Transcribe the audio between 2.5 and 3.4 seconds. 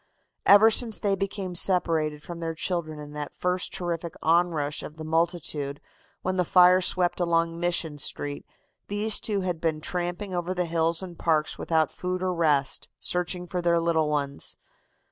children in that